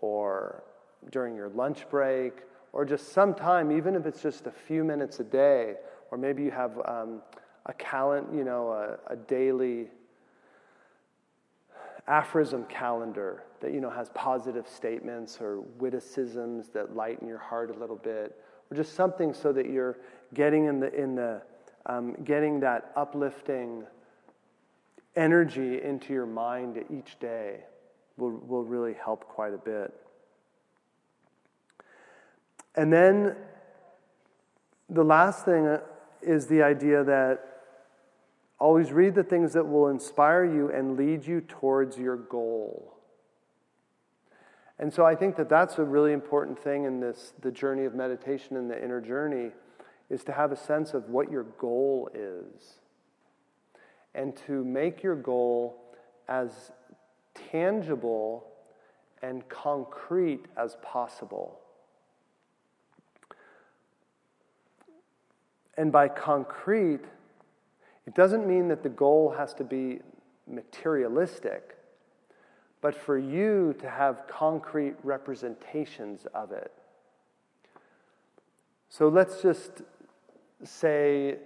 or 0.00 0.62
during 1.10 1.34
your 1.34 1.48
lunch 1.50 1.88
break 1.88 2.42
or 2.72 2.84
just 2.84 3.12
sometime, 3.12 3.72
even 3.72 3.94
if 3.94 4.06
it's 4.06 4.20
just 4.20 4.46
a 4.46 4.50
few 4.50 4.84
minutes 4.84 5.20
a 5.20 5.24
day, 5.24 5.74
or 6.10 6.18
maybe 6.18 6.42
you 6.42 6.50
have 6.50 6.78
um, 6.84 7.22
a 7.66 7.72
calendar, 7.72 8.36
you 8.36 8.44
know, 8.44 8.72
a, 8.72 9.12
a 9.12 9.16
daily 9.16 9.88
aphorism 12.06 12.64
calendar 12.64 13.44
that 13.60 13.72
you 13.72 13.80
know 13.80 13.90
has 13.90 14.08
positive 14.14 14.66
statements 14.66 15.38
or 15.40 15.60
witticisms 15.78 16.68
that 16.68 16.96
lighten 16.96 17.28
your 17.28 17.38
heart 17.38 17.70
a 17.70 17.78
little 17.78 17.96
bit, 17.96 18.36
or 18.70 18.76
just 18.76 18.94
something 18.94 19.34
so 19.34 19.52
that 19.52 19.68
you're 19.68 19.98
getting 20.34 20.66
in 20.66 20.80
the 20.80 20.92
in 20.94 21.14
the 21.14 21.42
um, 21.86 22.14
getting 22.24 22.60
that 22.60 22.92
uplifting 22.96 23.84
energy 25.18 25.82
into 25.82 26.12
your 26.12 26.26
mind 26.26 26.82
each 26.90 27.18
day 27.18 27.60
will 28.16 28.30
will 28.30 28.64
really 28.64 28.94
help 28.94 29.24
quite 29.24 29.52
a 29.52 29.58
bit. 29.58 29.92
And 32.74 32.92
then 32.92 33.36
the 34.88 35.04
last 35.04 35.44
thing 35.44 35.78
is 36.22 36.46
the 36.46 36.62
idea 36.62 37.02
that 37.04 37.48
Always 38.60 38.90
read 38.90 39.14
the 39.14 39.22
things 39.22 39.52
that 39.52 39.68
will 39.68 39.88
inspire 39.88 40.44
you 40.44 40.70
and 40.70 40.96
lead 40.96 41.24
you 41.26 41.40
towards 41.40 41.96
your 41.96 42.16
goal. 42.16 42.94
And 44.80 44.92
so 44.92 45.04
I 45.04 45.14
think 45.14 45.36
that 45.36 45.48
that's 45.48 45.78
a 45.78 45.84
really 45.84 46.12
important 46.12 46.58
thing 46.58 46.84
in 46.84 47.00
this 47.00 47.32
the 47.40 47.52
journey 47.52 47.84
of 47.84 47.94
meditation 47.94 48.56
and 48.56 48.68
the 48.68 48.82
inner 48.82 49.00
journey 49.00 49.52
is 50.10 50.24
to 50.24 50.32
have 50.32 50.50
a 50.50 50.56
sense 50.56 50.94
of 50.94 51.08
what 51.08 51.30
your 51.30 51.44
goal 51.44 52.10
is. 52.14 52.80
And 54.18 54.36
to 54.48 54.64
make 54.64 55.04
your 55.04 55.14
goal 55.14 55.80
as 56.28 56.72
tangible 57.52 58.44
and 59.22 59.48
concrete 59.48 60.46
as 60.56 60.76
possible. 60.82 61.60
And 65.76 65.92
by 65.92 66.08
concrete, 66.08 67.04
it 68.08 68.14
doesn't 68.16 68.44
mean 68.44 68.66
that 68.68 68.82
the 68.82 68.88
goal 68.88 69.32
has 69.38 69.54
to 69.54 69.62
be 69.62 70.00
materialistic, 70.48 71.76
but 72.80 72.96
for 72.96 73.16
you 73.16 73.76
to 73.78 73.88
have 73.88 74.26
concrete 74.26 74.96
representations 75.04 76.26
of 76.34 76.50
it. 76.50 76.72
So 78.88 79.08
let's 79.08 79.42
just 79.42 79.82
say 80.64 81.36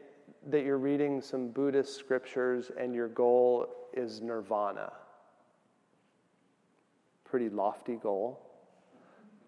that 0.48 0.64
you're 0.64 0.78
reading 0.78 1.20
some 1.20 1.48
Buddhist 1.48 1.96
scriptures 1.96 2.70
and 2.78 2.94
your 2.94 3.08
goal 3.08 3.68
is 3.92 4.20
nirvana. 4.20 4.92
Pretty 7.24 7.48
lofty 7.48 7.96
goal. 7.96 8.40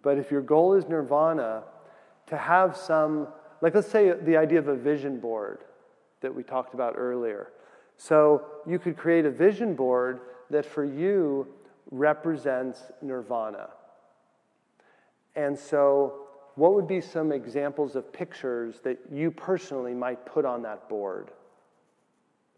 But 0.02 0.18
if 0.18 0.30
your 0.30 0.42
goal 0.42 0.74
is 0.74 0.88
nirvana, 0.88 1.64
to 2.26 2.36
have 2.36 2.76
some, 2.76 3.28
like 3.60 3.74
let's 3.74 3.90
say 3.90 4.12
the 4.12 4.36
idea 4.36 4.58
of 4.58 4.68
a 4.68 4.76
vision 4.76 5.20
board 5.20 5.64
that 6.20 6.34
we 6.34 6.42
talked 6.42 6.74
about 6.74 6.94
earlier. 6.96 7.48
So 7.96 8.44
you 8.66 8.78
could 8.78 8.96
create 8.96 9.24
a 9.24 9.30
vision 9.30 9.74
board 9.74 10.20
that 10.50 10.64
for 10.64 10.84
you 10.84 11.46
represents 11.90 12.82
nirvana. 13.02 13.68
And 15.36 15.58
so, 15.58 16.23
what 16.56 16.74
would 16.74 16.86
be 16.86 17.00
some 17.00 17.32
examples 17.32 17.96
of 17.96 18.12
pictures 18.12 18.80
that 18.84 18.98
you 19.10 19.30
personally 19.30 19.94
might 19.94 20.24
put 20.24 20.44
on 20.44 20.62
that 20.62 20.88
board? 20.88 21.30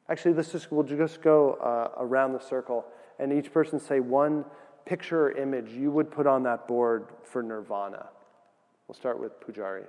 Actually, 0.09 0.35
let's 0.35 0.53
just 0.53 0.71
we'll 0.71 0.85
just 0.85 1.23
go 1.23 1.55
uh, 1.55 2.03
around 2.03 2.33
the 2.33 2.41
circle, 2.41 2.85
and 3.19 3.33
each 3.33 3.53
person 3.53 3.81
say 3.81 4.01
one 4.01 4.45
picture 4.85 5.27
or 5.27 5.33
image 5.33 5.71
you 5.71 5.91
would 5.91 6.11
put 6.11 6.27
on 6.27 6.43
that 6.45 6.69
board 6.69 7.09
for 7.25 7.43
nirvana. 7.43 8.07
We'll 8.87 8.95
start 8.95 9.19
with 9.19 9.41
Pujari. 9.41 9.85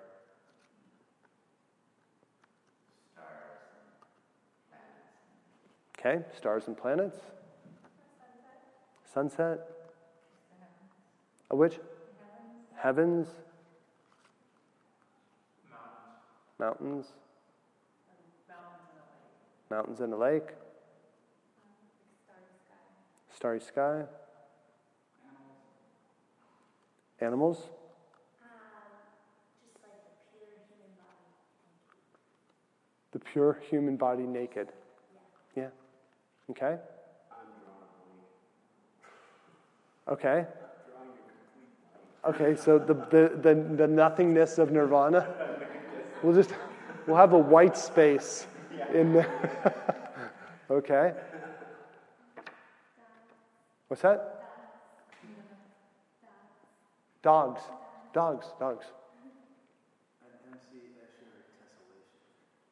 Okay, 5.99 6.23
stars 6.35 6.67
and 6.67 6.77
planets. 6.77 7.17
Sunset. 9.13 9.59
A 11.51 11.55
which? 11.55 11.79
Heavens. 12.75 13.27
Mountains. 16.59 17.13
Mountains 19.69 19.99
and 19.99 20.13
a 20.13 20.17
lake. 20.17 20.49
Starry 23.35 23.59
sky. 23.59 24.03
Animals. 27.21 27.69
The 33.11 33.19
pure 33.19 33.59
human 33.69 33.95
body 33.95 34.23
naked. 34.23 34.69
Yeah. 35.55 35.69
Okay? 36.51 36.77
Okay. 40.07 40.45
Okay, 42.25 42.55
so 42.55 42.77
the, 42.77 42.93
the, 42.93 43.31
the, 43.41 43.75
the 43.75 43.87
nothingness 43.87 44.57
of 44.57 44.71
nirvana. 44.71 45.27
We'll 46.23 46.35
just, 46.35 46.53
we'll 47.05 47.17
have 47.17 47.33
a 47.33 47.37
white 47.37 47.77
space 47.77 48.47
in 48.93 49.13
there. 49.13 49.75
okay. 50.71 51.13
What's 53.87 54.01
that? 54.01 54.43
Dogs. 57.21 57.61
Dogs. 58.13 58.47
Dogs. 58.59 58.85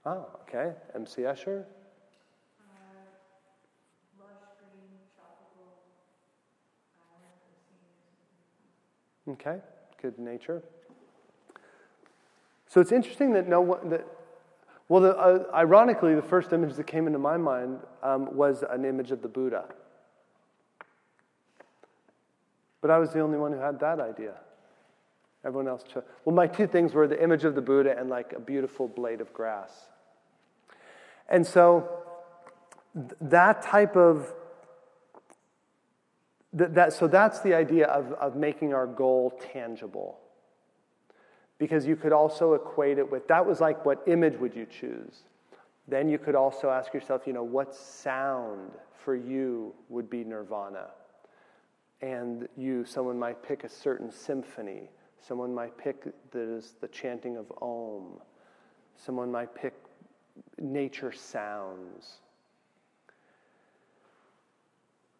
Oh, 0.05 0.27
okay. 0.43 0.73
MC 0.93 1.23
Escher. 1.23 1.65
Okay, 9.27 9.57
good 10.01 10.19
nature. 10.19 10.61
So 12.75 12.81
it's 12.81 12.91
interesting 12.91 13.31
that 13.35 13.47
no 13.47 13.61
one, 13.61 13.87
that, 13.87 14.05
well, 14.89 15.01
the, 15.01 15.17
uh, 15.17 15.45
ironically, 15.53 16.13
the 16.13 16.21
first 16.21 16.51
image 16.51 16.73
that 16.73 16.85
came 16.85 17.07
into 17.07 17.19
my 17.19 17.37
mind 17.37 17.79
um, 18.03 18.35
was 18.35 18.65
an 18.69 18.83
image 18.83 19.11
of 19.11 19.21
the 19.21 19.29
Buddha. 19.29 19.63
But 22.81 22.91
I 22.91 22.97
was 22.97 23.13
the 23.13 23.21
only 23.21 23.37
one 23.37 23.53
who 23.53 23.59
had 23.59 23.79
that 23.79 24.01
idea. 24.01 24.33
Everyone 25.45 25.69
else 25.69 25.83
chose. 25.83 26.03
Well, 26.25 26.35
my 26.35 26.47
two 26.47 26.67
things 26.67 26.93
were 26.93 27.07
the 27.07 27.23
image 27.23 27.45
of 27.45 27.55
the 27.55 27.61
Buddha 27.61 27.97
and 27.97 28.09
like 28.09 28.33
a 28.33 28.41
beautiful 28.41 28.89
blade 28.89 29.21
of 29.21 29.33
grass. 29.33 29.71
And 31.29 31.47
so 31.47 32.03
th- 32.93 33.13
that 33.21 33.61
type 33.61 33.95
of 33.95 34.33
that, 36.51 36.91
so 36.91 37.07
that's 37.07 37.39
the 37.39 37.53
idea 37.53 37.85
of, 37.85 38.11
of 38.11 38.35
making 38.35 38.73
our 38.73 38.85
goal 38.85 39.39
tangible. 39.53 40.19
Because 41.57 41.85
you 41.85 41.95
could 41.95 42.11
also 42.11 42.53
equate 42.53 42.97
it 42.97 43.09
with 43.09 43.27
that 43.27 43.45
was 43.45 43.61
like 43.61 43.85
what 43.85 44.03
image 44.07 44.37
would 44.39 44.55
you 44.55 44.65
choose? 44.65 45.23
Then 45.87 46.09
you 46.09 46.17
could 46.17 46.35
also 46.35 46.69
ask 46.69 46.93
yourself, 46.93 47.23
you 47.25 47.33
know, 47.33 47.43
what 47.43 47.73
sound 47.75 48.71
for 49.03 49.15
you 49.15 49.73
would 49.89 50.09
be 50.09 50.23
nirvana? 50.23 50.87
And 52.01 52.47
you, 52.57 52.85
someone 52.85 53.17
might 53.17 53.41
pick 53.41 53.63
a 53.63 53.69
certain 53.69 54.11
symphony. 54.11 54.89
Someone 55.19 55.53
might 55.53 55.77
pick 55.77 56.03
the, 56.31 56.65
the 56.81 56.87
chanting 56.87 57.37
of 57.37 57.51
Om. 57.61 58.19
Someone 58.95 59.31
might 59.31 59.53
pick 59.55 59.73
nature 60.59 61.11
sounds. 61.11 62.19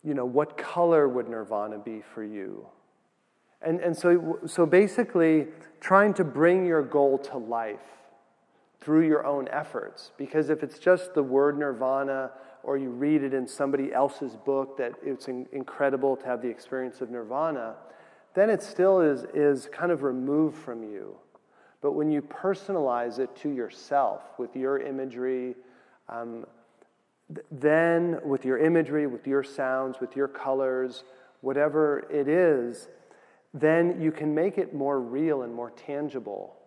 you 0.06 0.14
know, 0.14 0.26
what 0.26 0.56
color 0.56 1.10
would 1.10 1.28
nirvana 1.28 1.80
be 1.80 2.02
for 2.14 2.24
you? 2.24 2.68
And, 3.66 3.82
and 3.82 3.98
so, 3.98 4.40
so 4.46 4.66
basically, 4.66 5.48
trying 5.82 6.14
to 6.14 6.24
bring 6.24 6.66
your 6.66 6.84
goal 6.84 7.18
to 7.18 7.38
life 7.38 7.80
through 8.80 9.08
your 9.08 9.26
own 9.26 9.48
efforts. 9.48 10.12
Because 10.18 10.50
if 10.50 10.62
it's 10.62 10.78
just 10.78 11.16
the 11.16 11.24
word 11.24 11.58
nirvana, 11.58 12.32
or 12.64 12.78
you 12.78 12.90
read 12.90 13.24
it 13.24 13.34
in 13.34 13.48
somebody 13.48 13.92
else's 13.94 14.36
book 14.36 14.78
that 14.78 14.94
it's 15.04 15.28
in, 15.28 15.48
incredible 15.52 16.16
to 16.16 16.26
have 16.26 16.42
the 16.42 16.48
experience 16.48 17.02
of 17.02 17.10
nirvana, 17.10 17.76
then 18.36 18.50
it 18.50 18.62
still 18.62 19.02
is, 19.02 19.26
is 19.34 19.68
kind 19.72 19.92
of 19.92 20.04
removed 20.04 20.58
from 20.58 20.84
you. 20.84 21.16
But 21.82 21.94
when 21.94 22.12
you 22.12 22.22
personalize 22.22 23.20
it 23.20 23.36
to 23.38 23.50
yourself 23.50 24.24
with 24.38 24.56
your 24.56 24.80
imagery, 24.80 25.56
um, 26.10 26.46
th- 27.34 27.46
then 27.52 28.20
with 28.24 28.46
your 28.46 28.58
imagery, 28.58 29.08
with 29.08 29.28
your 29.28 29.44
sounds, 29.44 30.00
with 30.00 30.16
your 30.16 30.28
colors, 30.28 31.04
whatever 31.42 32.06
it 32.10 32.28
is, 32.28 32.88
then 33.56 34.02
you 34.02 34.12
can 34.12 34.36
make 34.36 34.58
it 34.58 34.74
more 34.74 35.00
real 35.00 35.44
and 35.44 35.54
more 35.54 35.72
tangible. 35.72 36.58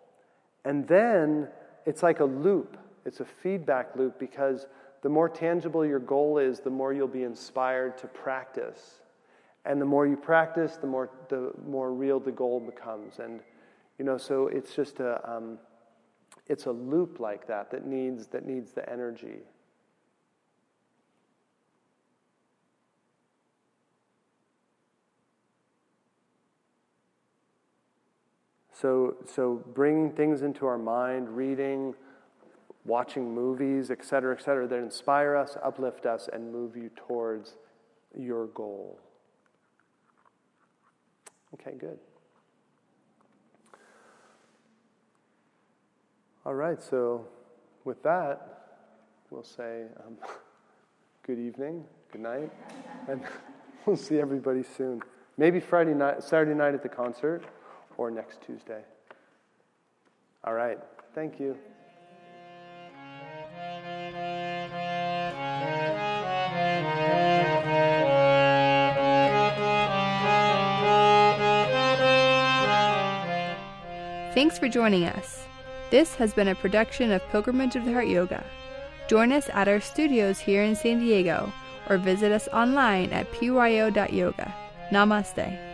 And 0.65 0.87
then 0.87 1.47
it's 1.85 2.01
like 2.01 2.19
a 2.19 2.25
loop, 2.25 2.77
it's 3.05 3.19
a 3.19 3.25
feedback 3.25 3.95
loop 3.95 4.19
because 4.19 4.65
the 5.03 5.09
more 5.09 5.29
tangible 5.29 5.85
your 5.85 5.99
goal 5.99 6.39
is, 6.39 6.59
the 6.59 6.69
more 6.69 6.91
you'll 6.91 7.07
be 7.07 7.23
inspired 7.23 7.97
to 7.99 8.07
practice. 8.07 9.01
And 9.65 9.79
the 9.79 9.85
more 9.85 10.07
you 10.07 10.17
practice, 10.17 10.77
the 10.77 10.87
more, 10.87 11.11
the 11.29 11.51
more 11.67 11.93
real 11.93 12.19
the 12.19 12.31
goal 12.31 12.59
becomes. 12.59 13.19
And, 13.19 13.39
you 13.99 14.03
know, 14.03 14.17
so 14.17 14.47
it's 14.47 14.75
just 14.75 14.99
a, 14.99 15.21
um, 15.31 15.59
it's 16.47 16.65
a 16.65 16.71
loop 16.71 17.19
like 17.19 17.47
that 17.47 17.69
that 17.71 17.85
needs, 17.85 18.27
that 18.27 18.45
needs 18.45 18.71
the 18.71 18.89
energy. 18.91 19.39
So, 28.79 29.17
so 29.25 29.61
bringing 29.73 30.11
things 30.11 30.41
into 30.41 30.65
our 30.65 30.77
mind, 30.77 31.27
reading, 31.35 31.93
watching 32.85 33.33
movies, 33.33 33.91
et 33.91 34.05
cetera, 34.05 34.33
et 34.33 34.41
cetera, 34.41 34.67
that 34.67 34.77
inspire 34.77 35.35
us, 35.35 35.57
uplift 35.61 36.05
us, 36.05 36.29
and 36.31 36.51
move 36.51 36.77
you 36.77 36.89
towards 36.95 37.55
your 38.17 38.47
goal. 38.47 38.97
Okay, 41.55 41.73
good. 41.77 41.99
All 46.45 46.55
right, 46.55 46.81
so 46.81 47.25
with 47.83 48.01
that, 48.03 48.85
we'll 49.29 49.43
say 49.43 49.87
um, 50.05 50.15
good 51.23 51.37
evening, 51.37 51.83
good 52.13 52.21
night, 52.21 52.49
and 53.09 53.21
we'll 53.85 53.97
see 53.97 54.19
everybody 54.19 54.63
soon. 54.63 55.01
Maybe 55.37 55.59
Friday 55.59 55.93
night, 55.93 56.23
Saturday 56.23 56.53
night 56.53 56.73
at 56.75 56.81
the 56.81 56.89
concert, 56.89 57.43
or 57.99 58.09
next 58.09 58.41
Tuesday. 58.41 58.81
All 60.45 60.53
right, 60.53 60.79
thank 61.13 61.37
you. 61.37 61.57
Thanks 74.33 74.57
for 74.57 74.69
joining 74.69 75.03
us. 75.03 75.45
This 75.91 76.15
has 76.15 76.33
been 76.33 76.47
a 76.47 76.55
production 76.55 77.11
of 77.11 77.21
Pilgrimage 77.31 77.75
of 77.75 77.83
the 77.83 77.91
Heart 77.91 78.07
Yoga. 78.07 78.45
Join 79.09 79.33
us 79.33 79.49
at 79.51 79.67
our 79.67 79.81
studios 79.81 80.39
here 80.39 80.63
in 80.63 80.73
San 80.73 81.01
Diego 81.01 81.51
or 81.89 81.97
visit 81.97 82.31
us 82.31 82.47
online 82.53 83.11
at 83.11 83.29
pyo.yoga. 83.33 84.55
Namaste. 84.89 85.68